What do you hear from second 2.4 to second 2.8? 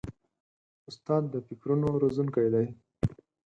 دی.